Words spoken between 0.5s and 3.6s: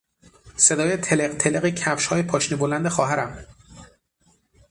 صدای تلقتلق کفشهای پاشنه بلند خواهرم